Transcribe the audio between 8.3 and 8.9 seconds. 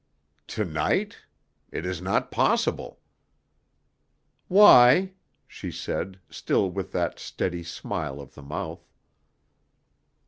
the mouth.